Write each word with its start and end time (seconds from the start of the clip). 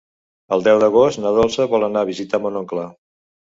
El 0.57 0.63
deu 0.67 0.79
d'agost 0.83 1.21
na 1.25 1.35
Dolça 1.41 1.69
vol 1.77 1.87
anar 1.91 2.05
a 2.05 2.11
visitar 2.13 2.43
mon 2.47 2.61
oncle. 2.67 2.91